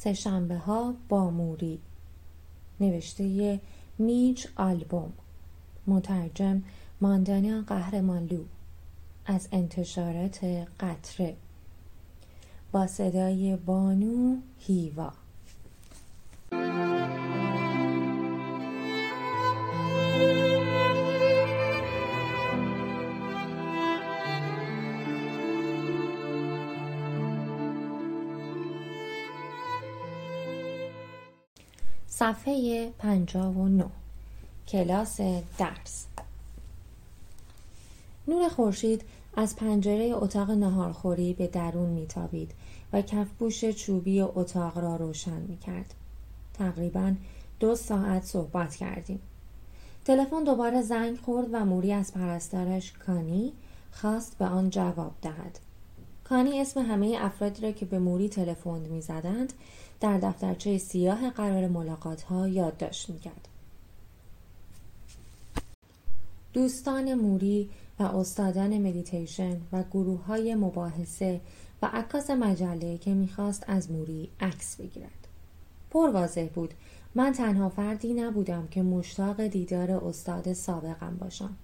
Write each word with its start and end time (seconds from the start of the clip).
سهشنبه 0.00 0.56
ها 0.56 0.94
با 1.08 1.30
موری. 1.30 1.78
نوشته 2.80 3.60
میچ 3.98 4.46
آلبوم. 4.56 5.12
مترجم 5.86 6.62
ماندانا 7.00 7.62
قهرمانلو. 7.62 8.44
از 9.26 9.48
انتشارات 9.52 10.44
قطره. 10.80 11.36
با 12.72 12.86
صدای 12.86 13.56
بانو 13.56 14.36
هیوا. 14.58 15.12
صفحه 32.18 32.90
59 32.98 33.84
کلاس 34.68 35.20
درس. 35.58 36.06
نور 38.28 38.48
خورشید 38.48 39.02
از 39.36 39.56
پنجره 39.56 40.10
اتاق 40.14 40.50
نهارخوری 40.50 41.34
به 41.34 41.46
درون 41.46 41.88
میتابید 41.88 42.50
و 42.92 43.02
کفپوش 43.02 43.64
چوبی 43.64 44.20
اتاق 44.20 44.78
را 44.78 44.96
روشن 44.96 45.40
می‌کرد. 45.40 45.94
تقریبا 46.54 47.14
دو 47.60 47.74
ساعت 47.74 48.24
صحبت 48.24 48.74
کردیم. 48.74 49.20
تلفن 50.04 50.44
دوباره 50.44 50.82
زنگ 50.82 51.18
خورد 51.18 51.48
و 51.52 51.64
موری 51.64 51.92
از 51.92 52.12
پرستارش 52.12 52.92
کانی 52.92 53.52
خواست 53.92 54.38
به 54.38 54.44
آن 54.44 54.70
جواب 54.70 55.12
دهد. 55.22 55.58
کانی 56.24 56.60
اسم 56.60 56.80
همه 56.80 57.16
افرادی 57.20 57.62
را 57.62 57.72
که 57.72 57.86
به 57.86 57.98
موری 57.98 58.28
تلفن 58.28 58.78
می‌زدند 58.78 59.52
در 60.00 60.18
دفترچه 60.18 60.78
سیاه 60.78 61.30
قرار 61.30 61.68
ملاقات 61.68 62.22
ها 62.22 62.48
یادداشت 62.48 63.10
می‌کرد. 63.10 63.48
دوستان 66.52 67.14
موری 67.14 67.70
و 67.98 68.02
استادان 68.02 68.78
مدیتیشن 68.78 69.60
و 69.72 69.82
گروه 69.82 70.24
های 70.24 70.54
مباحثه 70.54 71.40
و 71.82 71.86
عکاس 71.86 72.30
مجله 72.30 72.98
که 72.98 73.14
می‌خواست 73.14 73.64
از 73.66 73.90
موری 73.90 74.28
عکس 74.40 74.76
بگیرد. 74.76 75.28
پر 75.90 76.08
واضح 76.08 76.46
بود. 76.54 76.74
من 77.14 77.32
تنها 77.32 77.68
فردی 77.68 78.14
نبودم 78.14 78.68
که 78.70 78.82
مشتاق 78.82 79.46
دیدار 79.46 79.90
استاد 79.90 80.52
سابقم 80.52 81.16
باشم. 81.20 81.56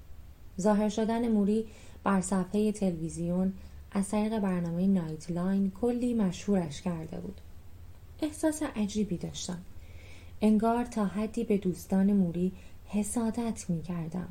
ظاهر 0.60 0.88
شدن 0.88 1.28
موری 1.28 1.66
بر 2.04 2.20
صفحه 2.20 2.72
تلویزیون 2.72 3.52
از 3.92 4.08
طریق 4.08 4.38
برنامه 4.38 4.86
نایت 4.86 5.30
لاین 5.30 5.72
کلی 5.80 6.14
مشهورش 6.14 6.82
کرده 6.82 7.16
بود. 7.20 7.40
احساس 8.22 8.62
عجیبی 8.62 9.16
داشتم. 9.16 9.58
انگار 10.40 10.84
تا 10.84 11.04
حدی 11.04 11.44
به 11.44 11.58
دوستان 11.58 12.12
موری 12.12 12.52
حسادت 12.86 13.70
می 13.70 13.82
کردم 13.82 14.28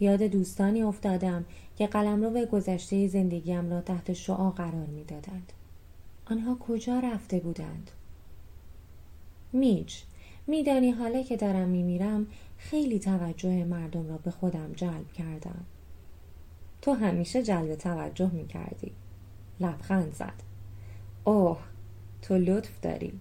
یاد 0.00 0.22
دوستانی 0.22 0.82
افتادم 0.82 1.44
که 1.76 1.86
قلمرو 1.86 2.46
گذشته 2.46 3.08
زندگیم 3.08 3.70
را 3.70 3.80
تحت 3.80 4.12
شعا 4.12 4.50
قرار 4.50 4.86
می‌دادند. 4.86 5.52
آنها 6.26 6.54
کجا 6.54 6.98
رفته 6.98 7.38
بودند؟ 7.38 7.90
میچ 9.52 10.02
میدانی 10.46 10.90
حالا 10.90 11.22
که 11.22 11.36
دارم 11.36 11.68
میمیرم 11.68 12.26
خیلی 12.56 12.98
توجه 12.98 13.64
مردم 13.64 14.08
را 14.08 14.16
به 14.16 14.30
خودم 14.30 14.72
جلب 14.72 15.12
کردم. 15.12 15.64
تو 16.82 16.92
همیشه 16.92 17.42
جلب 17.42 17.74
توجه 17.74 18.30
می‌کردی. 18.30 18.92
لبخند 19.60 20.14
زد. 20.14 20.42
اوه 21.24 21.58
تو 22.22 22.34
لطف 22.34 22.80
داری. 22.82 23.12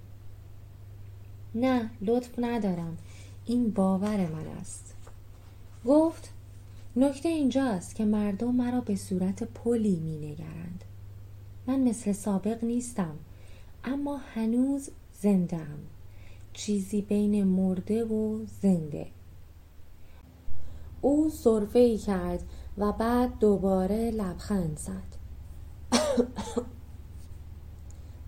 نه 1.55 1.89
لطف 2.01 2.29
ندارم. 2.37 2.97
این 3.45 3.71
باور 3.71 4.17
من 4.17 4.47
است. 4.47 4.93
گفت 5.85 6.33
نکته 6.95 7.29
اینجاست 7.29 7.95
که 7.95 8.05
مردم 8.05 8.55
مرا 8.55 8.81
به 8.81 8.95
صورت 8.95 9.43
پلی 9.43 9.95
می 9.95 10.17
نگرند. 10.17 10.83
من 11.67 11.79
مثل 11.79 12.11
سابق 12.11 12.63
نیستم 12.63 13.15
اما 13.83 14.17
هنوز 14.17 14.89
زندم 15.21 15.77
چیزی 16.53 17.01
بین 17.01 17.43
مرده 17.43 18.03
و 18.03 18.45
زنده. 18.61 19.07
او 21.01 21.29
صرفه 21.29 21.97
کرد 21.97 22.43
و 22.77 22.91
بعد 22.91 23.39
دوباره 23.39 24.11
لبخند 24.11 24.77
زد. 24.77 25.11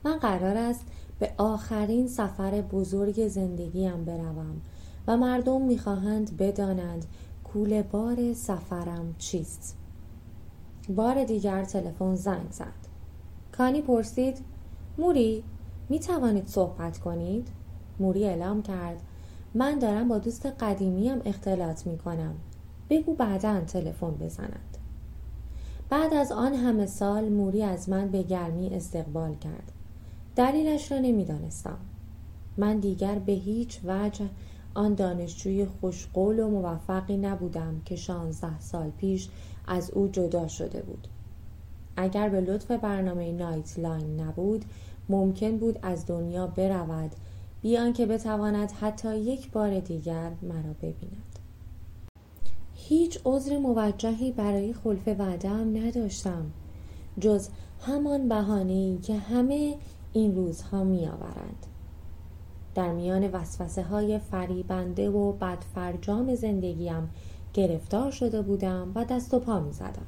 من 0.04 0.18
قرار 0.18 0.58
است 0.58 0.86
به 1.20 1.32
آخرین 1.38 2.08
سفر 2.08 2.62
بزرگ 2.62 3.28
زندگیم 3.28 4.06
بروم 4.06 4.62
و 5.08 5.18
مردم 5.18 5.62
می‌خواهند 5.62 6.38
بدانند 6.38 7.06
کول 7.44 7.82
بار 7.82 8.34
سفرم 8.34 9.16
چیست. 9.18 9.78
بار 10.90 11.24
دیگر 11.24 11.64
تلفن 11.64 12.16
زنگ 12.16 12.52
زد. 12.52 12.94
کانی 13.58 13.82
پرسید 13.82 14.38
موری 14.98 15.44
می 15.90 16.00
توانید 16.00 16.48
صحبت 16.48 16.98
کنید؟ 16.98 17.48
موری 18.00 18.26
اعلام 18.26 18.62
کرد 18.62 19.02
من 19.54 19.80
دارم 19.80 20.08
با 20.08 20.18
دوست 20.18 20.46
قدیمیم 20.46 21.22
اختلاط 21.26 21.88
می 21.88 21.98
کنم 21.98 22.36
بگو 22.90 23.14
بعدا 23.14 23.62
تلفن 23.62 24.12
بزند. 24.12 24.78
بعد 25.90 26.14
از 26.14 26.32
آن 26.32 26.54
همه 26.54 26.86
سال 26.86 27.30
موری 27.30 27.64
از 27.64 27.90
من 27.90 28.08
به 28.08 28.24
گرمی 28.24 28.68
استقبال 28.68 29.36
کرد. 29.36 29.72
دلیلش 30.36 30.92
را 30.92 30.98
نمی‌دانستم. 31.00 31.78
من 32.58 32.80
دیگر 32.80 33.20
به 33.20 33.32
هیچ 33.32 33.80
وجه 33.86 34.26
آن 34.74 34.94
دانشجوی 34.94 35.66
خوشقول 35.66 36.40
و 36.40 36.50
موفقی 36.50 37.18
نبودم 37.18 37.82
که 37.86 37.96
شانزده 37.96 38.60
سال 38.60 38.90
پیش 38.90 39.30
از 39.68 39.92
او 39.92 40.08
جدا 40.08 40.48
شده 40.48 40.82
بود. 40.82 41.08
اگر 41.98 42.30
به 42.30 42.42
لطف 42.42 42.72
برنامه 42.72 43.32
نایت 43.32 43.80
لاین 43.80 44.20
نبود 44.20 44.66
ممکن 45.10 45.58
بود 45.58 45.80
از 45.82 46.06
دنیا 46.06 46.48
برود 46.48 47.12
بیان 47.62 47.94
که 47.94 48.06
بتواند 48.06 48.72
حتی 48.72 49.18
یک 49.18 49.52
بار 49.52 49.80
دیگر 49.80 50.32
مرا 50.42 50.74
ببیند. 50.82 51.40
هیچ 52.76 53.20
عذر 53.26 53.58
موجهی 53.58 54.32
برای 54.32 54.74
خلف 54.74 55.08
وعدهام 55.08 55.78
نداشتم 55.78 56.52
جز 57.20 57.50
همان 57.82 58.30
بهانه‌ای 58.30 58.98
که 58.98 59.18
همه 59.18 59.76
این 60.14 60.36
روزها 60.36 60.84
می 60.84 61.08
آورند. 61.08 61.66
در 62.76 62.92
میان 62.92 63.28
وسوسه 63.28 63.84
های 63.84 64.20
فریبنده 64.20 65.10
و 65.10 65.32
بدفرجام 65.32 66.36
زندگیم 66.36 67.10
گرفتار 67.54 68.12
شده 68.12 68.42
بودم 68.42 68.92
و 68.96 69.06
دست 69.06 69.34
و 69.34 69.40
پا 69.40 69.60
می 69.60 69.72
زدم. 69.72 70.06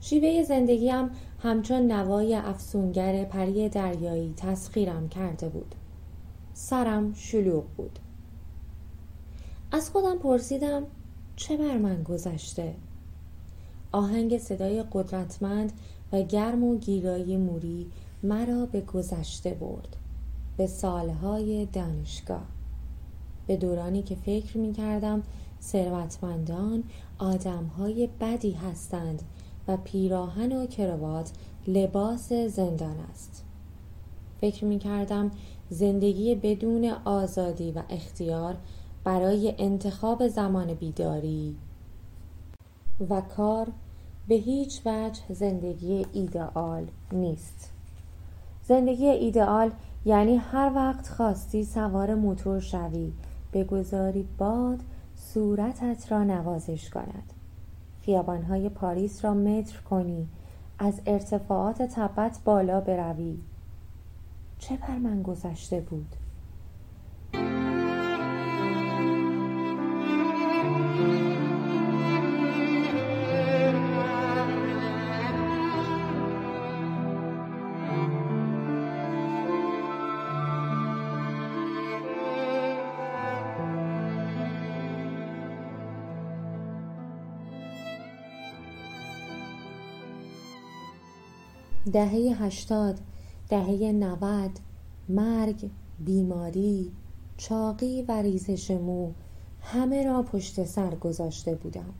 شیوه 0.00 0.42
زندگیم 0.42 1.10
همچون 1.38 1.92
نوای 1.92 2.34
افسونگر 2.34 3.24
پری 3.24 3.68
دریایی 3.68 4.34
تسخیرم 4.36 5.08
کرده 5.08 5.48
بود. 5.48 5.74
سرم 6.54 7.14
شلوغ 7.14 7.64
بود. 7.76 7.98
از 9.72 9.90
خودم 9.90 10.18
پرسیدم 10.18 10.82
چه 11.36 11.56
بر 11.56 11.76
من 11.78 12.02
گذشته؟ 12.02 12.74
آهنگ 13.92 14.38
صدای 14.38 14.84
قدرتمند 14.92 15.72
و 16.12 16.22
گرم 16.22 16.64
و 16.64 16.78
گیرایی 16.78 17.36
موری 17.36 17.86
مرا 18.28 18.66
به 18.66 18.80
گذشته 18.80 19.54
برد 19.54 19.96
به 20.56 20.66
سالهای 20.66 21.66
دانشگاه. 21.66 22.46
به 23.46 23.56
دورانی 23.56 24.02
که 24.02 24.14
فکر 24.14 24.58
می 24.58 24.72
کردم 24.72 25.22
ثروتمندان 25.62 26.84
آدمهای 27.18 28.08
بدی 28.20 28.52
هستند 28.52 29.22
و 29.68 29.76
پیراهن 29.76 30.52
و 30.52 30.66
کروات 30.66 31.32
لباس 31.66 32.32
زندان 32.32 32.96
است. 33.10 33.44
فکر 34.40 34.64
می 34.64 34.78
کردم 34.78 35.30
زندگی 35.70 36.34
بدون 36.34 36.84
آزادی 37.04 37.72
و 37.72 37.82
اختیار 37.90 38.56
برای 39.04 39.54
انتخاب 39.58 40.28
زمان 40.28 40.74
بیداری 40.74 41.56
و 43.10 43.20
کار 43.20 43.68
به 44.28 44.34
هیچ 44.34 44.80
وجه 44.86 45.20
زندگی 45.34 46.06
ایدئال 46.12 46.86
نیست. 47.12 47.75
زندگی 48.68 49.06
ایدئال 49.06 49.70
یعنی 50.04 50.36
هر 50.36 50.72
وقت 50.74 51.08
خواستی 51.08 51.64
سوار 51.64 52.14
موتور 52.14 52.60
شوی. 52.60 53.12
بگذاری 53.52 54.28
باد 54.38 54.78
صورتت 55.16 56.12
را 56.12 56.24
نوازش 56.24 56.90
کند. 56.90 57.32
خیابانهای 58.02 58.68
پاریس 58.68 59.24
را 59.24 59.34
متر 59.34 59.80
کنی. 59.80 60.28
از 60.78 61.00
ارتفاعات 61.06 61.82
تبت 61.82 62.38
بالا 62.44 62.80
بروی. 62.80 63.38
چه 64.58 64.76
بر 64.76 64.98
من 64.98 65.22
گذشته 65.22 65.80
بود؟ 65.80 66.16
دهه 91.92 92.42
هشتاد 92.42 93.00
دهه 93.48 93.92
نود 93.92 94.58
مرگ 95.08 95.70
بیماری 95.98 96.92
چاقی 97.36 98.02
و 98.02 98.12
ریزش 98.22 98.70
مو 98.70 99.12
همه 99.60 100.02
را 100.02 100.22
پشت 100.22 100.64
سر 100.64 100.94
گذاشته 100.94 101.54
بودم 101.54 101.94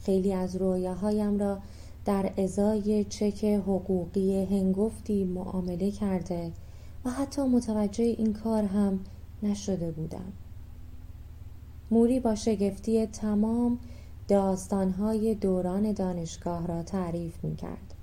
خیلی 0.00 0.32
از 0.32 0.56
رویاهایم 0.56 1.38
را 1.38 1.58
در 2.04 2.32
ازای 2.36 3.04
چک 3.04 3.44
حقوقی 3.44 4.44
هنگفتی 4.44 5.24
معامله 5.24 5.90
کرده 5.90 6.52
و 7.04 7.10
حتی 7.10 7.42
متوجه 7.42 8.04
این 8.04 8.32
کار 8.32 8.62
هم 8.62 9.00
نشده 9.42 9.90
بودم 9.90 10.32
موری 11.90 12.20
با 12.20 12.34
شگفتی 12.34 13.06
تمام 13.06 13.78
داستانهای 14.28 15.34
دوران 15.34 15.92
دانشگاه 15.92 16.66
را 16.66 16.82
تعریف 16.82 17.44
می 17.44 17.56
کرد. 17.56 17.94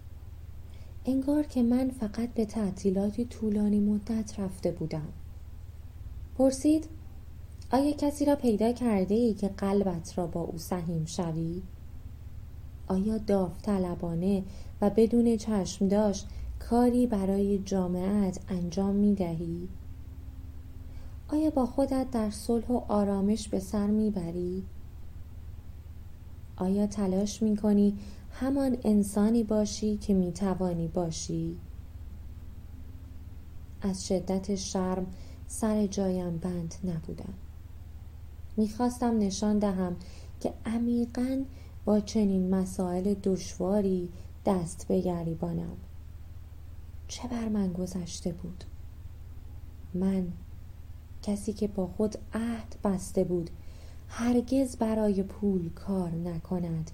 انگار 1.07 1.43
که 1.43 1.63
من 1.63 1.89
فقط 1.89 2.33
به 2.33 2.45
تعطیلاتی 2.45 3.25
طولانی 3.25 3.79
مدت 3.79 4.39
رفته 4.39 4.71
بودم. 4.71 5.07
پرسید 6.37 6.87
آیا 7.71 7.91
کسی 7.91 8.25
را 8.25 8.35
پیدا 8.35 8.71
کرده 8.71 9.15
ای 9.15 9.33
که 9.33 9.47
قلبت 9.47 10.17
را 10.17 10.27
با 10.27 10.41
او 10.41 10.57
سهیم 10.57 11.05
شوی؟ 11.05 11.61
آیا 12.87 13.17
داوطلبانه 13.17 14.43
و 14.81 14.89
بدون 14.89 15.37
چشم 15.37 15.87
داشت 15.87 16.27
کاری 16.59 17.07
برای 17.07 17.59
جامعت 17.59 18.39
انجام 18.49 18.95
می 18.95 19.15
دهی؟ 19.15 19.67
آیا 21.27 21.49
با 21.49 21.65
خودت 21.65 22.11
در 22.11 22.29
صلح 22.29 22.67
و 22.67 22.81
آرامش 22.87 23.49
به 23.49 23.59
سر 23.59 23.87
می 23.87 24.09
بری؟ 24.09 24.63
آیا 26.57 26.87
تلاش 26.87 27.41
می 27.41 27.57
کنی 27.57 27.97
همان 28.39 28.77
انسانی 28.83 29.43
باشی 29.43 29.97
که 29.97 30.13
می 30.13 30.31
توانی 30.31 30.87
باشی؟ 30.87 31.57
از 33.81 34.07
شدت 34.07 34.55
شرم 34.55 35.05
سر 35.47 35.87
جایم 35.87 36.37
بند 36.37 36.75
نبودم. 36.83 37.33
می‌خواستم 38.57 39.17
نشان 39.17 39.59
دهم 39.59 39.95
که 40.39 40.53
عمیقا 40.65 41.43
با 41.85 41.99
چنین 41.99 42.55
مسائل 42.55 43.13
دشواری 43.13 44.09
دست 44.45 44.87
به 44.87 45.01
گریبانم. 45.01 45.77
چه 47.07 47.27
بر 47.27 47.49
من 47.49 47.73
گذشته 47.73 48.31
بود؟ 48.31 48.63
من 49.93 50.27
کسی 51.21 51.53
که 51.53 51.67
با 51.67 51.87
خود 51.87 52.15
عهد 52.33 52.75
بسته 52.83 53.23
بود 53.23 53.49
هرگز 54.07 54.77
برای 54.77 55.23
پول 55.23 55.69
کار 55.69 56.11
نکند. 56.11 56.91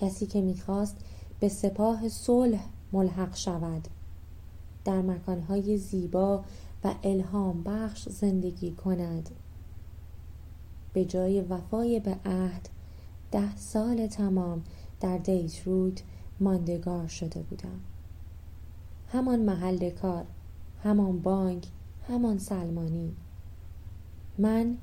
کسی 0.00 0.26
که 0.26 0.40
می‌خواست 0.40 0.96
به 1.40 1.48
سپاه 1.48 2.08
صلح 2.08 2.60
ملحق 2.92 3.36
شود. 3.36 3.88
در 4.84 5.02
مکانهای 5.02 5.78
زیبا 5.78 6.44
و 6.84 6.94
الهام 7.04 7.62
بخش 7.62 8.08
زندگی 8.08 8.70
کند. 8.70 9.30
به 10.92 11.04
جای 11.04 11.40
وفای 11.40 12.00
به 12.00 12.16
عهد 12.24 12.68
ده 13.32 13.56
سال 13.56 14.06
تمام 14.06 14.62
در 15.00 15.18
دیت 15.18 15.66
رود 15.66 16.00
ماندگار 16.40 17.06
شده 17.06 17.42
بودم. 17.42 17.80
همان 19.08 19.40
محل 19.40 19.90
کار 19.90 20.24
همان 20.82 21.18
بانک 21.18 21.66
همان 22.08 22.38
سلمانی. 22.38 23.16
من 24.38 24.76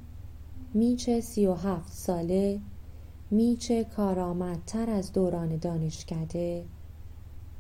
میچه 0.74 1.22
سی 1.22 1.48
و 1.48 1.54
هفت 1.54 1.94
ساله 1.94 2.60
میچه 3.32 3.84
کارآمدتر 3.84 4.90
از 4.90 5.14
دوران 5.14 5.58
دانشکده 5.58 6.66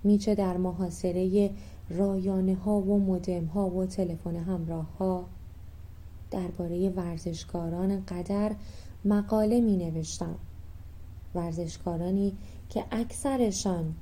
میچه 0.03 0.35
در 0.35 0.57
محاصره 0.57 1.51
رایانه 1.89 2.55
ها 2.55 2.79
و 2.79 2.99
مدم 2.99 3.45
ها 3.45 3.69
و 3.69 3.85
تلفن 3.85 4.35
همراه 4.35 4.97
ها 4.97 5.25
درباره 6.31 6.89
ورزشکاران 6.89 8.05
قدر 8.05 8.55
مقاله 9.05 9.61
می 9.61 9.77
نوشتم 9.77 10.35
ورزشکارانی 11.35 12.33
که 12.69 12.85
اکثرشان 12.91 13.95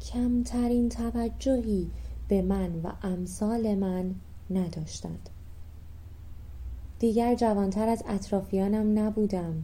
کمترین 0.00 0.88
توجهی 0.88 1.90
به 2.28 2.42
من 2.42 2.80
و 2.82 2.92
امثال 3.02 3.74
من 3.74 4.14
نداشتند. 4.50 5.30
دیگر 6.98 7.34
جوانتر 7.34 7.88
از 7.88 8.02
اطرافیانم 8.08 8.98
نبودم. 8.98 9.62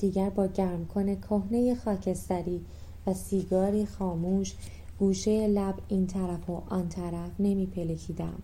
دیگر 0.00 0.30
با 0.30 0.46
گرم 0.46 0.86
کنه 0.86 1.16
کهنه 1.16 1.74
خاکستری 1.74 2.60
و 3.06 3.14
سیگاری 3.14 3.86
خاموش 3.86 4.54
گوشه 4.98 5.48
لب 5.48 5.74
این 5.88 6.06
طرف 6.06 6.50
و 6.50 6.62
آن 6.68 6.88
طرف 6.88 7.30
نمی 7.38 7.66
پلکیدم. 7.66 8.42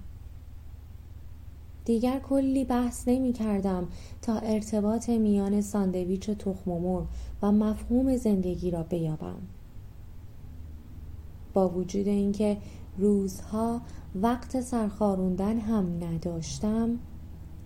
دیگر 1.84 2.18
کلی 2.18 2.64
بحث 2.64 3.08
نمی 3.08 3.32
کردم 3.32 3.88
تا 4.22 4.38
ارتباط 4.38 5.08
میان 5.08 5.60
ساندویچ 5.60 6.30
تخم 6.30 6.70
و 6.70 7.04
و 7.42 7.52
مفهوم 7.52 8.16
زندگی 8.16 8.70
را 8.70 8.82
بیابم. 8.82 9.38
با 11.54 11.68
وجود 11.68 12.08
اینکه 12.08 12.56
روزها 12.98 13.80
وقت 14.14 14.60
سرخاروندن 14.60 15.58
هم 15.58 16.04
نداشتم 16.04 16.98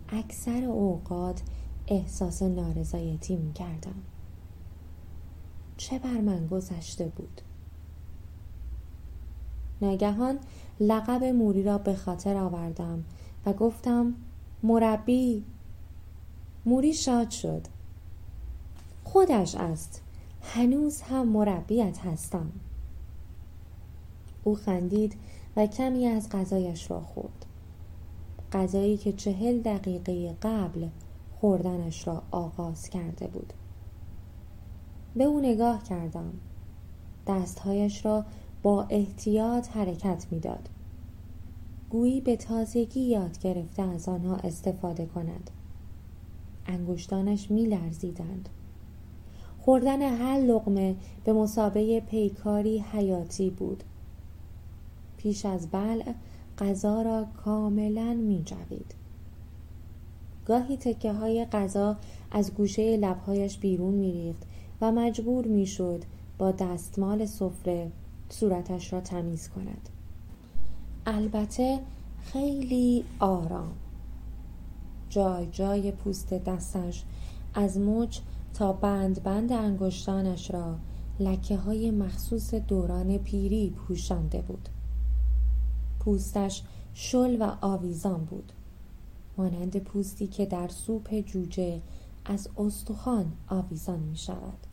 اکثر 0.08 0.64
اوقات 0.64 1.42
احساس 1.90 2.42
نارضایتی 2.42 3.36
می 3.36 3.52
کردم. 3.52 3.94
چه 5.76 5.98
بر 5.98 6.20
من 6.20 6.46
گذشته 6.46 7.04
بود؟ 7.16 7.40
ناگهان 9.82 10.38
لقب 10.80 11.24
موری 11.24 11.62
را 11.62 11.78
به 11.78 11.94
خاطر 11.94 12.36
آوردم 12.36 13.04
و 13.46 13.52
گفتم 13.52 14.14
مربی. 14.62 15.44
موری 16.66 16.94
شاد 16.94 17.30
شد. 17.30 17.62
خودش 19.04 19.54
است. 19.54 20.02
هنوز 20.42 21.00
هم 21.00 21.28
مربیت 21.28 21.98
هستم. 21.98 22.52
او 24.44 24.54
خندید 24.54 25.14
و 25.56 25.66
کمی 25.66 26.06
از 26.06 26.28
غذایش 26.28 26.90
را 26.90 27.00
خورد. 27.00 27.46
غذایی 28.52 28.96
که 28.96 29.12
چهل 29.12 29.60
دقیقه 29.60 30.36
قبل 30.42 30.88
خوردنش 31.40 32.06
را 32.06 32.22
آغاز 32.30 32.88
کرده 32.88 33.26
بود. 33.26 33.52
به 35.16 35.24
او 35.24 35.40
نگاه 35.40 35.82
کردم. 35.82 36.32
دستهایش 37.26 38.04
را 38.04 38.24
با 38.62 38.86
احتیاط 38.90 39.68
حرکت 39.68 40.26
می‌داد. 40.30 40.68
گویی 41.90 42.20
به 42.20 42.36
تازگی 42.36 43.00
یاد 43.00 43.38
گرفته 43.38 43.82
از 43.82 44.08
آنها 44.08 44.36
استفاده 44.36 45.06
کند. 45.06 45.50
انگشتانش 46.66 47.50
می 47.50 47.66
لرزیدند 47.66 48.48
خوردن 49.60 50.02
هر 50.02 50.38
لقمه 50.38 50.96
به 51.24 51.32
مسابه 51.32 52.00
پیکاری 52.00 52.78
حیاتی 52.78 53.50
بود. 53.50 53.84
پیش 55.16 55.46
از 55.46 55.70
بلع 55.70 56.14
غذا 56.58 57.02
را 57.02 57.26
کاملا 57.44 58.14
می 58.14 58.42
جوید. 58.44 58.99
گاهی 60.50 60.76
تکه 60.76 61.12
های 61.12 61.44
غذا 61.44 61.96
از 62.30 62.54
گوشه 62.54 62.96
لبهایش 62.96 63.58
بیرون 63.58 63.94
می 63.94 64.12
ریخت 64.12 64.42
و 64.80 64.92
مجبور 64.92 65.46
می 65.46 65.66
شد 65.66 66.04
با 66.38 66.50
دستمال 66.50 67.26
سفره 67.26 67.90
صورتش 68.28 68.92
را 68.92 69.00
تمیز 69.00 69.48
کند. 69.48 69.88
البته 71.06 71.80
خیلی 72.22 73.04
آرام. 73.18 73.72
جای 75.08 75.46
جای 75.46 75.92
پوست 75.92 76.34
دستش 76.34 77.04
از 77.54 77.78
مچ 77.78 78.18
تا 78.54 78.72
بند 78.72 79.22
بند 79.22 79.52
انگشتانش 79.52 80.50
را 80.50 80.76
لکه 81.20 81.56
های 81.56 81.90
مخصوص 81.90 82.54
دوران 82.54 83.18
پیری 83.18 83.70
پوشانده 83.70 84.40
بود. 84.40 84.68
پوستش 86.00 86.62
شل 86.94 87.42
و 87.42 87.52
آویزان 87.60 88.24
بود. 88.24 88.52
مانند 89.40 89.76
پوستی 89.76 90.26
که 90.26 90.46
در 90.46 90.68
سوپ 90.68 91.20
جوجه 91.20 91.80
از 92.24 92.48
استخوان 92.56 93.32
آویزان 93.48 93.98
می 93.98 94.16
شود 94.16 94.66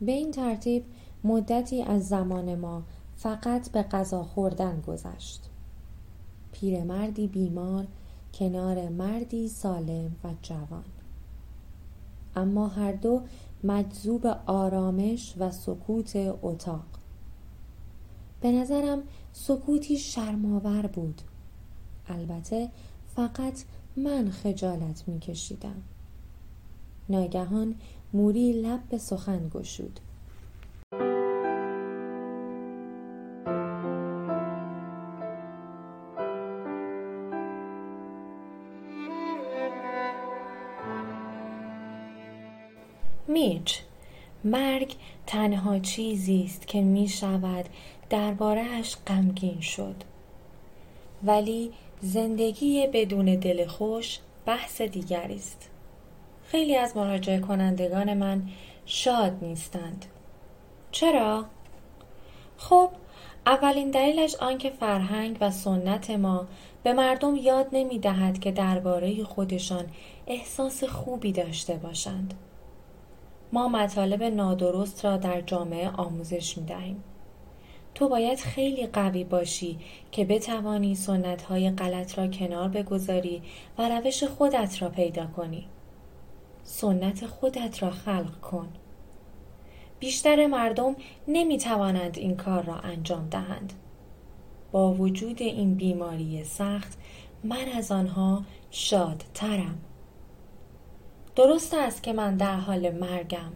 به 0.00 0.12
این 0.12 0.30
ترتیب 0.30 0.84
مدتی 1.24 1.82
از 1.82 2.08
زمان 2.08 2.54
ما 2.54 2.82
فقط 3.16 3.70
به 3.70 3.82
غذا 3.82 4.22
خوردن 4.22 4.80
گذشت. 4.80 5.42
پیرمردی 6.52 7.26
بیمار 7.26 7.86
کنار 8.34 8.88
مردی 8.88 9.48
سالم 9.48 10.16
و 10.24 10.28
جوان. 10.42 10.84
اما 12.36 12.68
هر 12.68 12.92
دو 12.92 13.22
مجذوب 13.64 14.26
آرامش 14.46 15.34
و 15.38 15.50
سکوت 15.50 16.16
اتاق. 16.42 16.86
به 18.40 18.52
نظرم 18.52 19.02
سکوتی 19.32 19.98
شرماور 19.98 20.86
بود. 20.86 21.22
البته 22.08 22.68
فقط 23.16 23.64
من 23.96 24.30
خجالت 24.30 25.04
میکشیدم. 25.06 25.82
ناگهان 27.08 27.74
موری 28.12 28.52
لب 28.52 28.88
به 28.88 28.98
سخن 28.98 29.48
گشود. 29.48 30.00
میچ 43.28 43.80
مرگ 44.44 44.96
تنها 45.26 45.78
چیزی 45.78 46.44
است 46.44 46.68
که 46.68 46.80
می 46.82 47.08
شود 47.08 47.64
دربارهش 48.10 48.96
غمگین 49.06 49.60
شد 49.60 49.96
ولی 51.22 51.72
زندگی 52.00 52.86
بدون 52.86 53.24
دل 53.24 53.66
خوش 53.66 54.18
بحث 54.46 54.82
دیگری 54.82 55.34
است 55.34 55.70
خیلی 56.44 56.76
از 56.76 56.96
مراجعه 56.96 57.38
کنندگان 57.38 58.14
من 58.14 58.42
شاد 58.86 59.38
نیستند 59.42 60.04
چرا 60.90 61.44
خب 62.56 62.90
اولین 63.46 63.90
دلیلش 63.90 64.34
آنکه 64.34 64.70
فرهنگ 64.70 65.38
و 65.40 65.50
سنت 65.50 66.10
ما 66.10 66.46
به 66.82 66.92
مردم 66.92 67.36
یاد 67.36 67.68
نمی 67.72 67.98
دهد 67.98 68.38
که 68.38 68.52
درباره 68.52 69.24
خودشان 69.24 69.84
احساس 70.26 70.84
خوبی 70.84 71.32
داشته 71.32 71.74
باشند. 71.74 72.34
ما 73.52 73.68
مطالب 73.68 74.22
نادرست 74.22 75.04
را 75.04 75.16
در 75.16 75.40
جامعه 75.40 75.90
آموزش 75.90 76.58
می 76.58 76.64
دهیم. 76.64 77.04
تو 77.96 78.08
باید 78.08 78.38
خیلی 78.38 78.86
قوی 78.86 79.24
باشی 79.24 79.78
که 80.12 80.24
بتوانی 80.24 80.94
سنت 80.94 81.42
های 81.42 81.70
غلط 81.70 82.18
را 82.18 82.26
کنار 82.26 82.68
بگذاری 82.68 83.42
و 83.78 83.88
روش 83.88 84.24
خودت 84.24 84.82
را 84.82 84.88
پیدا 84.88 85.26
کنی. 85.26 85.66
سنت 86.64 87.26
خودت 87.26 87.82
را 87.82 87.90
خلق 87.90 88.40
کن. 88.40 88.68
بیشتر 89.98 90.46
مردم 90.46 90.96
نمی 91.28 91.58
توانند 91.58 92.18
این 92.18 92.36
کار 92.36 92.62
را 92.62 92.74
انجام 92.74 93.28
دهند. 93.28 93.72
با 94.72 94.92
وجود 94.92 95.42
این 95.42 95.74
بیماری 95.74 96.44
سخت 96.44 96.98
من 97.44 97.68
از 97.76 97.92
آنها 97.92 98.44
شادترم. 98.70 99.78
درست 101.36 101.74
است 101.74 102.02
که 102.02 102.12
من 102.12 102.36
در 102.36 102.56
حال 102.56 102.90
مرگم 102.90 103.52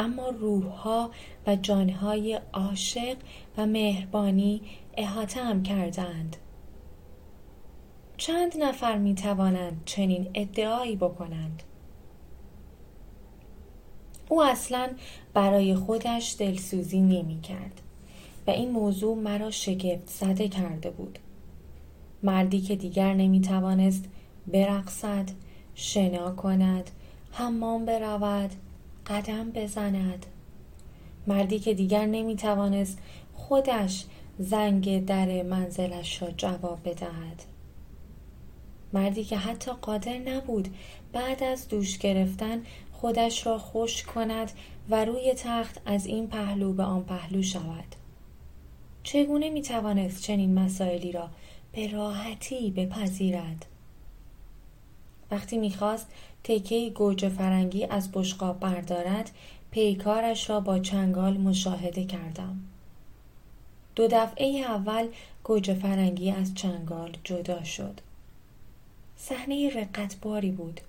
اما 0.00 0.28
روحها 0.28 1.10
و 1.46 1.56
جانهای 1.56 2.40
عاشق 2.52 3.16
و 3.56 3.66
مهربانی 3.66 4.62
احاطه 4.96 5.44
هم 5.44 5.62
کردند. 5.62 6.36
چند 8.16 8.56
نفر 8.62 8.98
می 8.98 9.14
توانند 9.14 9.82
چنین 9.84 10.30
ادعایی 10.34 10.96
بکنند؟ 10.96 11.62
او 14.28 14.42
اصلا 14.42 14.90
برای 15.34 15.74
خودش 15.74 16.36
دلسوزی 16.38 17.00
نمی 17.00 17.40
کرد 17.40 17.80
و 18.46 18.50
این 18.50 18.70
موضوع 18.70 19.16
مرا 19.16 19.50
شگفت 19.50 20.08
زده 20.08 20.48
کرده 20.48 20.90
بود. 20.90 21.18
مردی 22.22 22.60
که 22.60 22.76
دیگر 22.76 23.14
نمی 23.14 23.40
توانست 23.40 24.04
برقصد 24.46 25.30
شنا 25.74 26.30
کند 26.34 26.90
حمام 27.32 27.84
برود 27.84 28.50
قدم 29.10 29.50
بزند. 29.50 30.26
مردی 31.26 31.58
که 31.58 31.74
دیگر 31.74 32.06
نمی 32.06 32.36
توانست 32.36 32.98
خودش 33.34 34.04
زنگ 34.38 35.04
در 35.04 35.42
منزلش 35.42 36.22
را 36.22 36.30
جواب 36.30 36.78
بدهد. 36.84 37.42
مردی 38.92 39.24
که 39.24 39.36
حتی 39.36 39.70
قادر 39.70 40.18
نبود 40.18 40.74
بعد 41.12 41.42
از 41.42 41.68
دوش 41.68 41.98
گرفتن 41.98 42.62
خودش 42.92 43.46
را 43.46 43.58
خوش 43.58 44.02
کند 44.02 44.52
و 44.90 45.04
روی 45.04 45.34
تخت 45.36 45.80
از 45.86 46.06
این 46.06 46.28
پهلو 46.28 46.72
به 46.72 46.82
آن 46.82 47.04
پهلو 47.04 47.42
شود. 47.42 47.96
چگونه 49.02 49.50
می 49.50 49.62
توانست 49.62 50.22
چنین 50.22 50.54
مسائلی 50.58 51.12
را 51.12 51.28
به 51.72 51.92
راحتی 51.92 52.70
بپذیرد؟ 52.70 53.66
وقتی 55.30 55.58
می‌خواست 55.58 56.06
تکه 56.44 56.90
گوجه 56.90 57.28
فرنگی 57.28 57.84
از 57.84 58.12
بشقاب 58.12 58.60
بردارد 58.60 59.30
پیکارش 59.70 60.50
را 60.50 60.60
با 60.60 60.78
چنگال 60.78 61.36
مشاهده 61.36 62.04
کردم. 62.04 62.60
دو 63.94 64.08
دفعه 64.08 64.46
اول 64.58 65.08
گوجه 65.44 65.74
فرنگی 65.74 66.30
از 66.30 66.54
چنگال 66.54 67.16
جدا 67.24 67.64
شد. 67.64 68.00
صحنه 69.16 69.70
رقتباری 69.74 70.50
بود 70.50 70.80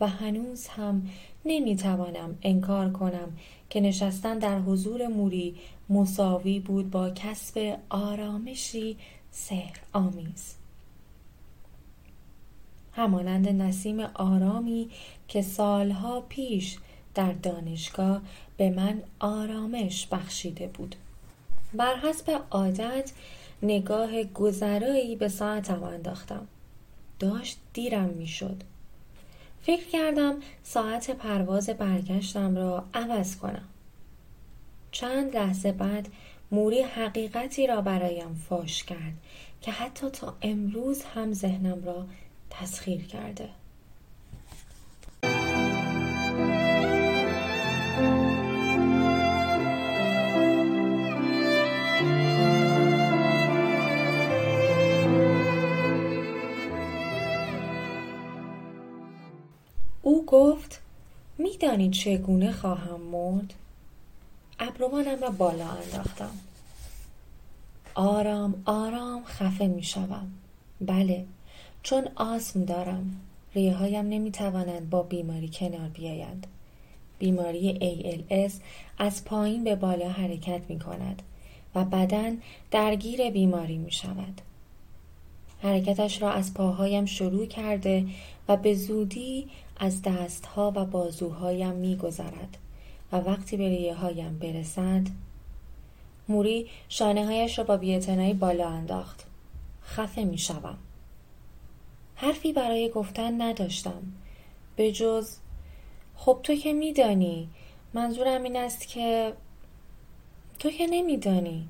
و 0.00 0.06
هنوز 0.06 0.66
هم 0.66 1.08
نمی‌توانم 1.44 2.38
انکار 2.42 2.92
کنم 2.92 3.36
که 3.70 3.80
نشستن 3.80 4.38
در 4.38 4.58
حضور 4.58 5.06
موری 5.06 5.54
مساوی 5.90 6.60
بود 6.60 6.90
با 6.90 7.10
کسب 7.10 7.78
آرامشی 7.90 8.96
سحر 9.30 9.80
آمیز. 9.92 10.59
همانند 12.92 13.48
نسیم 13.48 14.00
آرامی 14.00 14.90
که 15.28 15.42
سالها 15.42 16.20
پیش 16.20 16.78
در 17.14 17.32
دانشگاه 17.32 18.20
به 18.56 18.70
من 18.70 19.02
آرامش 19.18 20.06
بخشیده 20.06 20.66
بود. 20.66 20.96
بر 21.74 21.96
حسب 21.96 22.40
عادت 22.50 23.12
نگاه 23.62 24.24
گذرایی 24.24 25.16
به 25.16 25.28
ساعتم 25.28 25.82
انداختم. 25.82 26.46
داشت 27.18 27.58
دیرم 27.72 28.08
می‌شد. 28.08 28.62
فکر 29.62 29.84
کردم 29.84 30.34
ساعت 30.62 31.10
پرواز 31.10 31.70
برگشتم 31.70 32.56
را 32.56 32.84
عوض 32.94 33.36
کنم. 33.36 33.68
چند 34.90 35.36
لحظه 35.36 35.72
بعد 35.72 36.08
موری 36.52 36.82
حقیقتی 36.82 37.66
را 37.66 37.80
برایم 37.80 38.34
فاش 38.48 38.84
کرد 38.84 39.14
که 39.60 39.70
حتی 39.70 40.10
تا 40.10 40.36
امروز 40.42 41.02
هم 41.02 41.32
ذهنم 41.32 41.84
را 41.84 42.06
تسخیر 42.60 43.06
کرده. 43.06 43.48
او 60.02 60.26
گفت 60.26 60.80
میدانی 61.38 61.90
چگونه 61.90 62.52
خواهم 62.52 63.00
مرد؟ 63.00 63.54
ابروانم 64.58 65.20
را 65.20 65.30
بالا 65.30 65.68
انداختم. 65.68 66.30
آرام 67.94 68.62
آرام 68.64 69.24
خفه 69.24 69.66
می 69.66 69.82
شوم. 69.82 70.32
بله. 70.80 71.26
چون 71.82 72.08
آسم 72.16 72.64
دارم 72.64 73.20
ریه 73.54 73.74
هایم 73.74 74.08
نمی 74.08 74.30
توانند 74.30 74.90
با 74.90 75.02
بیماری 75.02 75.50
کنار 75.54 75.88
بیایند. 75.88 76.46
بیماری 77.18 77.78
ALS 77.80 78.52
از 78.98 79.24
پایین 79.24 79.64
به 79.64 79.76
بالا 79.76 80.08
حرکت 80.08 80.60
می 80.68 80.78
کند 80.78 81.22
و 81.74 81.84
بدن 81.84 82.38
درگیر 82.70 83.30
بیماری 83.30 83.78
می 83.78 83.92
شود 83.92 84.40
حرکتش 85.62 86.22
را 86.22 86.30
از 86.30 86.54
پاهایم 86.54 87.06
شروع 87.06 87.46
کرده 87.46 88.06
و 88.48 88.56
به 88.56 88.74
زودی 88.74 89.46
از 89.76 90.02
دستها 90.02 90.72
و 90.76 90.84
بازوهایم 90.84 91.74
می 91.74 91.96
گذرد 91.96 92.58
و 93.12 93.16
وقتی 93.16 93.56
به 93.56 93.68
ریه 93.68 93.94
هایم 93.94 94.38
برسد 94.38 95.06
موری 96.28 96.66
شانه 96.88 97.26
هایش 97.26 97.58
را 97.58 97.64
با 97.64 97.76
بیعتنایی 97.76 98.34
بالا 98.34 98.68
انداخت. 98.68 99.26
خفه 99.84 100.24
می 100.24 100.38
شوم. 100.38 100.78
حرفی 102.20 102.52
برای 102.52 102.88
گفتن 102.88 103.42
نداشتم. 103.42 104.02
به 104.76 104.92
جز 104.92 105.36
خب 106.16 106.40
تو 106.42 106.54
که 106.54 106.72
میدانی. 106.72 107.48
منظورم 107.94 108.42
این 108.42 108.56
است 108.56 108.88
که 108.88 109.32
تو 110.58 110.70
که 110.70 110.86
نمیدانی. 110.86 111.68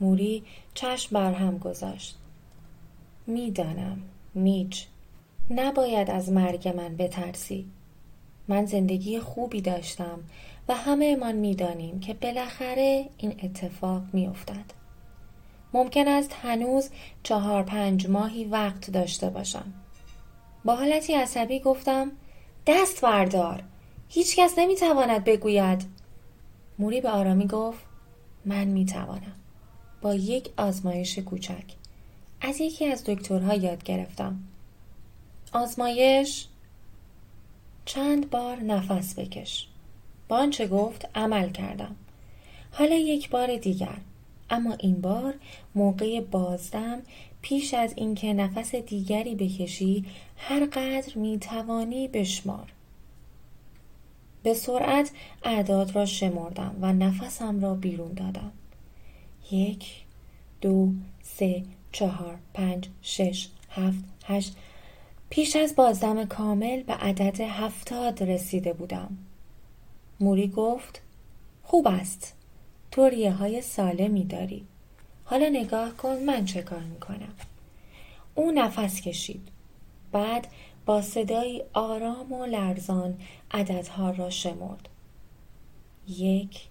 موری 0.00 0.44
چشم 0.74 1.14
بر 1.14 1.32
هم 1.32 1.58
گذاشت. 1.58 2.18
می‌دانم 3.26 4.02
میج 4.34 4.84
نباید 5.50 6.10
از 6.10 6.32
مرگ 6.32 6.68
من 6.68 6.96
بترسی. 6.96 7.66
من 8.48 8.66
زندگی 8.66 9.20
خوبی 9.20 9.60
داشتم 9.60 10.20
و 10.68 10.74
همه 10.74 11.16
من 11.16 11.36
می‌دانیم 11.36 12.00
که 12.00 12.14
بالاخره 12.14 13.08
این 13.18 13.34
اتفاق 13.42 14.02
میافتد. 14.12 14.81
ممکن 15.72 16.08
است 16.08 16.36
هنوز 16.42 16.90
چهار 17.22 17.62
پنج 17.62 18.06
ماهی 18.06 18.44
وقت 18.44 18.90
داشته 18.90 19.30
باشم. 19.30 19.72
با 20.64 20.76
حالتی 20.76 21.14
عصبی 21.14 21.60
گفتم 21.60 22.12
دست 22.66 23.00
بردار. 23.00 23.62
هیچ 24.08 24.36
کس 24.36 24.54
نمی‌تواند 24.58 25.24
بگوید. 25.24 25.84
موری 26.78 27.00
به 27.00 27.10
آرامی 27.10 27.46
گفت 27.46 27.84
من 28.44 28.64
می‌توانم. 28.64 29.36
با 30.02 30.14
یک 30.14 30.50
آزمایش 30.56 31.18
کوچک. 31.18 31.64
از 32.40 32.60
یکی 32.60 32.86
از 32.86 33.04
دکترها 33.04 33.54
یاد 33.54 33.84
گرفتم. 33.84 34.40
آزمایش 35.52 36.46
چند 37.84 38.30
بار 38.30 38.56
نفس 38.56 39.18
بکش. 39.18 39.68
با 40.28 40.36
آنچه 40.36 40.66
گفت 40.66 41.08
عمل 41.14 41.50
کردم. 41.50 41.96
حالا 42.72 42.94
یک 42.94 43.30
بار 43.30 43.56
دیگر. 43.56 43.96
اما 44.52 44.74
این 44.74 45.00
بار 45.00 45.34
موقع 45.74 46.20
بازدم 46.20 47.02
پیش 47.42 47.74
از 47.74 47.92
اینکه 47.96 48.34
نفس 48.34 48.74
دیگری 48.74 49.34
بکشی 49.34 50.04
هر 50.36 50.66
قدر 50.66 51.12
می 51.14 51.38
توانی 51.38 52.08
بشمار. 52.08 52.72
به 54.42 54.54
سرعت 54.54 55.10
اعداد 55.44 55.96
را 55.96 56.06
شمردم 56.06 56.76
و 56.80 56.92
نفسم 56.92 57.60
را 57.60 57.74
بیرون 57.74 58.12
دادم. 58.12 58.52
یک 59.50 60.04
دو 60.60 60.92
سه 61.22 61.62
چهار 61.92 62.38
پنج 62.54 62.88
شش 63.02 63.48
هفت 63.70 64.04
هشت. 64.24 64.56
پیش 65.30 65.56
از 65.56 65.76
بازدم 65.76 66.24
کامل 66.24 66.82
به 66.82 66.92
عدد 66.92 67.40
هفتاد 67.40 68.22
رسیده 68.22 68.72
بودم. 68.72 69.18
موری 70.20 70.48
گفت 70.48 71.02
خوب 71.62 71.86
است. 71.86 72.34
تو 72.92 73.08
ریه 73.08 73.32
های 73.32 73.62
سالمی 73.62 74.24
داری. 74.24 74.66
حالا 75.24 75.48
نگاه 75.48 75.96
کن 75.96 76.16
من 76.16 76.44
چه 76.44 76.62
کار 76.62 76.80
می‌کنم. 76.80 77.34
او 78.34 78.50
نفس 78.50 79.00
کشید. 79.00 79.48
بعد 80.12 80.48
با 80.86 81.02
صدایی 81.02 81.62
آرام 81.72 82.32
و 82.32 82.46
لرزان 82.46 83.20
عددها 83.50 84.10
را 84.10 84.30
شمرد. 84.30 84.88
یک 86.08 86.68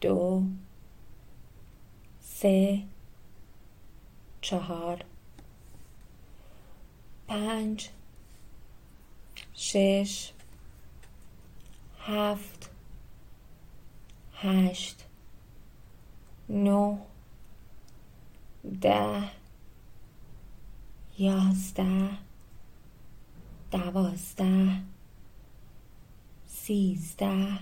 دو 0.00 0.42
سه 2.20 2.82
چهار 4.40 5.04
پنج 7.28 7.88
شش 9.54 10.32
هفت 12.00 12.69
هشت 14.42 15.04
نه 16.48 16.98
ده 18.80 19.22
یازده 21.18 22.08
دوازده 23.70 24.82
سیزده 26.46 27.58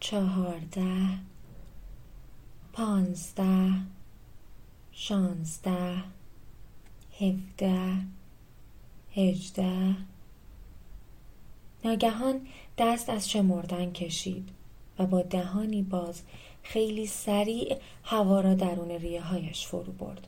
چهارده 0.00 1.18
پانزده 2.72 3.72
شانزده 4.92 6.04
هفده 7.20 7.96
هجده. 9.14 9.96
ناگهان 11.84 12.46
دست 12.78 13.08
از 13.08 13.30
شمردن 13.30 13.92
کشید؟ 13.92 14.61
و 14.98 15.06
با 15.06 15.22
دهانی 15.22 15.82
باز 15.82 16.22
خیلی 16.62 17.06
سریع 17.06 17.76
هوا 18.04 18.40
را 18.40 18.54
درون 18.54 18.90
ریه 18.90 19.20
هایش 19.20 19.66
فرو 19.66 19.92
برد. 19.92 20.26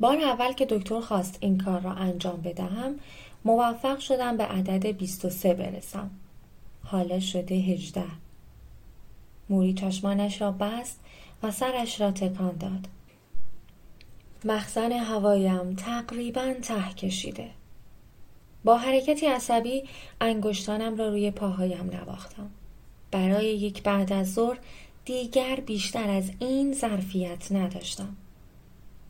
بار 0.00 0.18
اول 0.18 0.52
که 0.52 0.66
دکتر 0.66 1.00
خواست 1.00 1.38
این 1.40 1.58
کار 1.58 1.80
را 1.80 1.92
انجام 1.92 2.40
بدهم 2.40 2.94
موفق 3.44 3.98
شدم 3.98 4.36
به 4.36 4.44
عدد 4.44 4.86
23 4.86 5.54
برسم. 5.54 6.10
حالا 6.84 7.20
شده 7.20 7.54
18. 7.54 8.04
موری 9.48 9.74
چشمانش 9.74 10.40
را 10.40 10.52
بست 10.52 11.00
و 11.42 11.50
سرش 11.50 12.00
را 12.00 12.10
تکان 12.10 12.56
داد. 12.56 12.88
مخزن 14.44 14.92
هوایم 14.92 15.74
تقریبا 15.74 16.54
ته 16.62 16.94
کشیده. 16.96 17.50
با 18.64 18.76
حرکتی 18.76 19.26
عصبی 19.26 19.84
انگشتانم 20.20 20.96
را 20.96 21.08
روی 21.08 21.30
پاهایم 21.30 21.90
نواختم. 21.92 22.50
برای 23.10 23.46
یک 23.46 23.82
بعد 23.82 24.12
از 24.12 24.34
ظهر 24.34 24.58
دیگر 25.04 25.56
بیشتر 25.66 26.10
از 26.10 26.30
این 26.38 26.72
ظرفیت 26.72 27.52
نداشتم. 27.52 28.16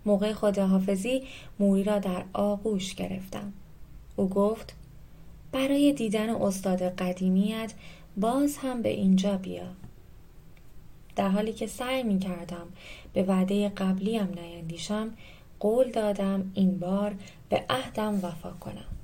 موقع 0.06 0.32
خداحافظی 0.32 1.22
موری 1.58 1.84
را 1.84 1.98
در 1.98 2.24
آغوش 2.32 2.94
گرفتم. 2.94 3.52
او 4.16 4.28
گفت 4.28 4.74
برای 5.52 5.92
دیدن 5.92 6.30
استاد 6.30 6.82
قدیمیت 6.82 7.72
باز 8.16 8.56
هم 8.56 8.82
به 8.82 8.88
اینجا 8.88 9.36
بیا. 9.36 9.68
در 11.16 11.28
حالی 11.28 11.52
که 11.52 11.66
سعی 11.66 12.02
می 12.02 12.18
کردم 12.18 12.66
به 13.12 13.22
وعده 13.22 13.68
قبلیم 13.68 14.28
نیندیشم 14.36 15.10
قول 15.60 15.90
دادم 15.90 16.50
این 16.54 16.78
بار 16.78 17.14
به 17.48 17.64
عهدم 17.70 18.14
وفا 18.22 18.50
کنم. 18.50 18.97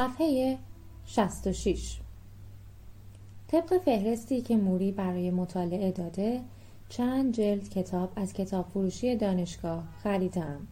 صفحه 0.00 0.58
66 1.06 2.00
طبق 3.48 3.78
فهرستی 3.78 4.40
که 4.40 4.56
موری 4.56 4.92
برای 4.92 5.30
مطالعه 5.30 5.92
داده 5.92 6.40
چند 6.88 7.34
جلد 7.34 7.68
کتاب 7.68 8.12
از 8.16 8.32
کتاب 8.32 8.68
فروشی 8.68 9.16
دانشگاه 9.16 9.84
خریدم. 10.02 10.66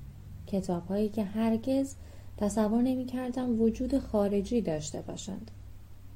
کتاب 0.46 0.86
هایی 0.86 1.08
که 1.08 1.24
هرگز 1.24 1.94
تصور 2.36 2.82
نمی 2.82 3.04
کردم 3.04 3.60
وجود 3.60 3.98
خارجی 3.98 4.60
داشته 4.60 5.00
باشند. 5.00 5.50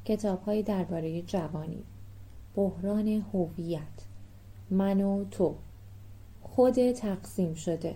کتاب 0.05 0.43
های 0.43 0.63
درباره 0.63 1.23
جوانی 1.23 1.83
بحران 2.55 3.09
هویت 3.09 4.07
من 4.71 5.01
و 5.01 5.25
تو. 5.25 5.55
خود 6.43 6.93
تقسیم 6.93 7.55
شده. 7.55 7.95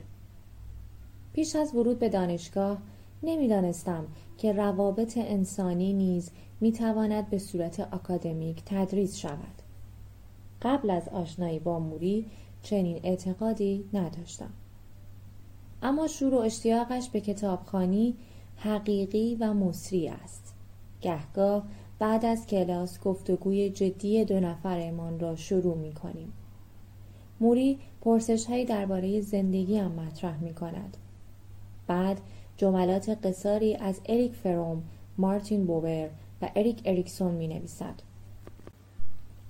پیش 1.33 1.57
از 1.57 1.75
ورود 1.75 1.99
به 1.99 2.09
دانشگاه 2.09 2.79
نمی‌دانستم 3.23 4.05
که 4.39 4.53
روابط 4.53 5.19
انسانی 5.19 5.93
نیز 5.93 6.31
می‌تواند 6.61 7.31
به 7.31 7.39
صورت 7.39 7.81
اکادمیک 7.81 8.63
تدریس 8.67 9.17
شود 9.17 9.63
قبل 10.63 10.91
از 10.91 11.09
آشنایی 11.09 11.59
با 11.59 11.79
موری 11.79 12.27
چنین 12.63 13.01
اعتقادی 13.03 13.85
نداشتم 13.93 14.51
اما 15.83 16.07
شور 16.07 16.35
و 16.35 16.39
اشتیاقش 16.39 17.09
به 17.09 17.21
کتابخانی 17.21 18.15
حقیقی 18.57 19.37
و 19.41 19.55
مصری 19.55 20.09
است 20.09 20.55
گهگاه 21.01 21.67
بعد 21.99 22.25
از 22.25 22.47
کلاس 22.47 23.01
گفتگوی 23.01 23.71
جدی 23.71 24.25
دو 24.25 24.41
نفرمان 24.41 25.21
را 25.21 25.37
شروع 25.37 25.77
می 25.77 25.93
کنیم. 25.93 26.33
موری 27.41 27.79
پرسش 28.01 28.47
هایی 28.47 28.65
درباره 28.65 29.21
زندگی 29.21 29.79
هم 29.79 29.93
مطرح 29.93 30.43
می 30.43 30.55
کند. 30.55 30.97
بعد 31.87 32.21
جملات 32.57 33.09
قصاری 33.09 33.75
از 33.75 34.01
اریک 34.07 34.33
فروم، 34.33 34.83
مارتین 35.19 35.67
بوبر 35.67 36.09
و 36.43 36.51
اریک 36.57 36.83
اریکسون 36.85 37.35
می 37.35 37.49
نویسد. 37.49 37.95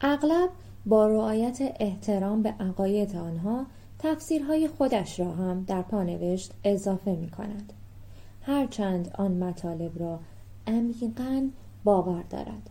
اغلب 0.00 0.50
با 0.86 1.06
رعایت 1.06 1.58
احترام 1.80 2.42
به 2.42 2.48
عقاید 2.48 3.16
آنها 3.16 3.66
تفسیرهای 3.98 4.68
خودش 4.68 5.20
را 5.20 5.32
هم 5.32 5.64
در 5.64 5.82
پانوشت 5.82 6.52
اضافه 6.64 7.10
می 7.10 7.30
کند. 7.30 7.72
هرچند 8.42 9.14
آن 9.18 9.32
مطالب 9.32 9.98
را 9.98 10.20
عمیقا 10.66 11.48
باور 11.84 12.22
دارد. 12.22 12.70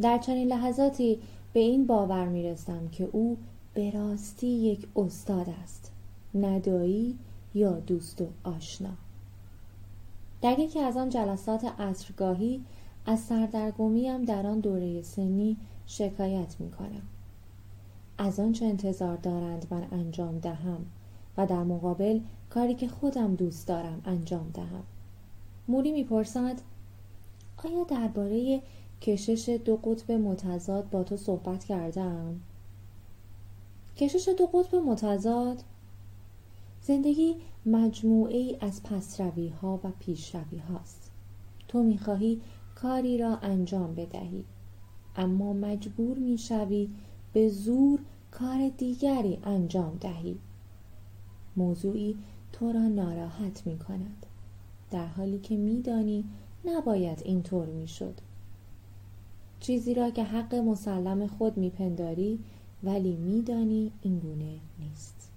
در 0.00 0.18
چنین 0.18 0.48
لحظاتی 0.48 1.18
به 1.52 1.60
این 1.60 1.86
باور 1.86 2.28
می 2.28 2.42
رسم 2.42 2.88
که 2.88 3.08
او 3.12 3.36
به 3.74 3.90
راستی 3.90 4.46
یک 4.46 4.88
استاد 4.96 5.46
است. 5.62 5.92
ندایی 6.34 7.18
یا 7.54 7.72
دوست 7.72 8.20
و 8.20 8.26
آشنا. 8.44 8.90
در 10.42 10.58
یکی 10.58 10.80
از 10.80 10.96
آن 10.96 11.08
جلسات 11.08 11.64
عصرگاهی 11.64 12.64
از 13.06 13.20
سردرگمیم 13.20 14.24
در 14.24 14.46
آن 14.46 14.60
دوره 14.60 15.02
سنی 15.02 15.56
شکایت 15.86 16.56
می 16.58 16.70
کنم. 16.70 17.02
از 18.18 18.40
آنچه 18.40 18.64
انتظار 18.66 19.16
دارند 19.16 19.66
من 19.70 19.86
انجام 19.92 20.38
دهم 20.38 20.86
و 21.36 21.46
در 21.46 21.62
مقابل 21.62 22.20
کاری 22.50 22.74
که 22.74 22.88
خودم 22.88 23.34
دوست 23.34 23.68
دارم 23.68 24.02
انجام 24.04 24.50
دهم. 24.54 24.82
موری 25.68 25.92
می‌پرسد 25.92 26.60
آیا 27.64 27.84
درباره 27.84 28.62
کشش 29.02 29.48
دو 29.64 29.76
قطب 29.76 30.12
متضاد 30.12 30.90
با 30.90 31.02
تو 31.02 31.16
صحبت 31.16 31.64
کردم؟ 31.64 32.40
کشش 33.96 34.28
دو 34.38 34.46
قطب 34.46 34.74
متضاد 34.74 35.62
زندگی 36.90 37.36
مجموعه 37.66 38.56
از 38.60 38.82
پسروی 38.82 39.48
ها 39.48 39.80
و 39.84 39.92
پیشروی 39.98 40.58
هاست 40.58 41.10
تو 41.68 41.82
می‌خواهی 41.82 42.40
کاری 42.74 43.18
را 43.18 43.36
انجام 43.36 43.94
بدهی 43.94 44.44
اما 45.16 45.52
مجبور 45.52 46.18
می‌شوی 46.18 46.90
به 47.32 47.48
زور 47.48 48.00
کار 48.30 48.68
دیگری 48.68 49.38
انجام 49.44 49.98
دهی. 50.00 50.38
موضوعی 51.56 52.16
تو 52.52 52.72
را 52.72 52.88
ناراحت 52.88 53.66
می 53.66 53.78
کند 53.78 54.26
در 54.90 55.06
حالی 55.06 55.38
که 55.38 55.56
میدانی 55.56 56.24
نباید 56.64 57.22
اینطور 57.24 57.66
می‌شد. 57.66 58.14
چیزی 59.60 59.94
را 59.94 60.10
که 60.10 60.24
حق 60.24 60.54
مسلم 60.54 61.26
خود 61.26 61.56
میپنداری 61.56 62.38
ولی 62.82 63.16
میدانی 63.16 63.92
اینگونه 64.02 64.58
نیست. 64.78 65.29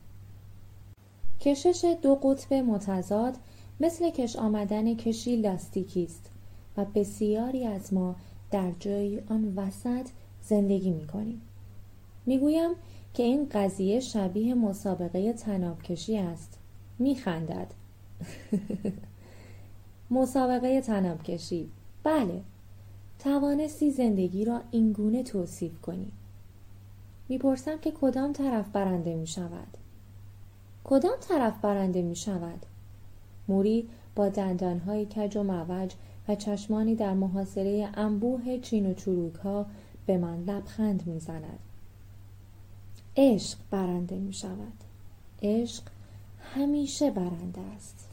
کشش 1.44 1.96
دو 2.02 2.16
قطب 2.16 2.54
متضاد 2.54 3.38
مثل 3.80 4.10
کش 4.10 4.36
آمدن 4.36 4.96
کشی 4.96 5.36
لاستیکی 5.36 6.04
است 6.04 6.30
و 6.78 6.86
بسیاری 6.86 7.66
از 7.66 7.94
ما 7.94 8.16
در 8.52 8.72
جایی 8.80 9.20
آن 9.30 9.54
وسط 9.56 10.08
زندگی 10.42 10.92
می 10.92 11.08
کنیم. 11.08 11.42
می 12.26 12.40
گویم 12.40 12.70
که 13.14 13.24
این 13.24 13.50
قضیه 13.52 14.00
شبیه 14.00 14.54
مسابقه 14.54 15.34
تنابکشی 15.34 16.18
است. 16.18 16.58
می 17.00 17.16
خندد. 17.16 17.68
مسابقه 20.12 20.82
تنابکشی 20.82 21.70
بله 22.04 22.42
توانستی 23.20 23.92
زندگی 23.92 24.46
را 24.46 24.62
اینگونه 24.72 25.24
توصیف 25.24 25.82
کنی 25.82 26.12
می‌پرسم 27.30 27.80
که 27.80 27.92
کدام 27.92 28.34
طرف 28.34 28.70
برنده 28.70 29.16
می 29.16 29.28
شود 29.28 29.83
کدام 30.84 31.16
طرف 31.30 31.62
برنده 31.62 32.02
می 32.02 32.16
شود؟ 32.16 32.66
موری 33.48 33.90
با 34.16 34.30
دندانهای 34.30 35.06
کج 35.06 35.38
و 35.38 35.44
موج 35.44 35.94
و 36.28 36.36
چشمانی 36.36 36.96
در 36.96 37.14
محاصره 37.14 37.90
انبوه 37.94 38.60
چین 38.60 38.86
و 38.86 38.94
چروک 38.94 39.36
ها 39.36 39.66
به 40.06 40.18
من 40.18 40.44
لبخند 40.44 41.08
می 41.08 41.20
زند. 41.20 41.60
عشق 43.18 43.58
برنده 43.72 44.16
می 44.16 44.34
شود. 44.34 44.84
عشق 45.42 45.84
همیشه 46.56 47.12
برنده 47.12 47.62
است. 47.62 48.10